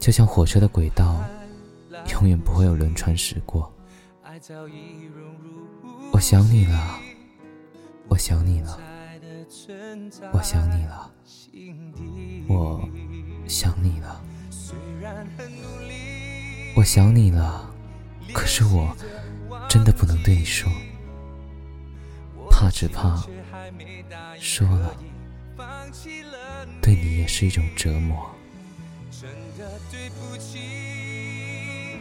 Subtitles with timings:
[0.00, 1.22] 就像火车的轨道，
[2.10, 3.70] 永远不会有轮船驶过。
[6.10, 6.98] 我想你了，
[8.08, 8.80] 我想你了，
[10.32, 11.10] 我想你了，
[12.48, 12.82] 我
[13.46, 14.24] 想你了，
[16.74, 17.70] 我想你了。
[18.32, 18.96] 可是我
[19.68, 20.72] 真的不能对你说，
[22.50, 23.22] 怕只怕
[24.38, 24.96] 说了，
[26.80, 28.30] 对你也是一种折磨。
[29.20, 31.98] 真的对不起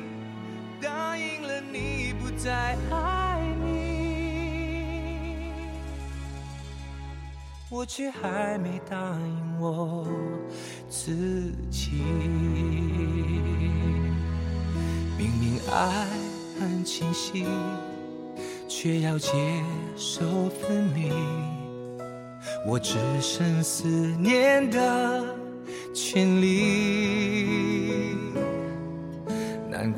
[0.82, 5.52] 答应了你不再爱你，
[7.70, 10.08] 我却还没答应我
[10.90, 11.92] 自己。
[15.18, 16.08] 明明爱
[16.58, 17.46] 很清晰，
[18.70, 19.30] 却要接
[19.98, 21.12] 受分离，
[22.66, 25.36] 我只剩思念的
[25.94, 26.99] 权利。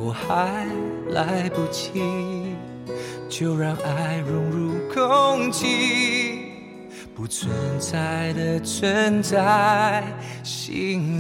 [0.04, 0.66] 我还
[1.10, 2.02] 来不及，
[3.30, 6.40] 就让爱融入空气，
[7.14, 10.04] 不存在的存在
[10.44, 11.20] 心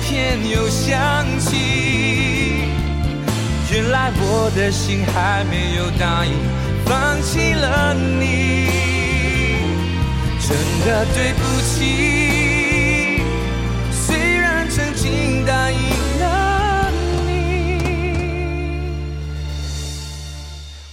[0.00, 0.50] 偏。
[0.52, 1.56] 又想起，
[3.72, 6.32] 原来我的心还没有答应
[6.84, 8.68] 放弃了你，
[10.40, 13.22] 真的对不起。
[13.92, 15.78] 虽然曾经答应
[16.20, 16.90] 了
[17.26, 17.30] 你，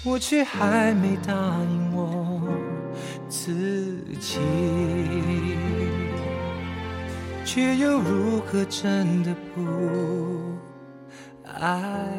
[0.03, 2.41] 我却还没答应我
[3.27, 3.43] 自
[4.19, 4.39] 己。
[7.51, 9.65] 却又如何真的不
[11.43, 12.18] 爱？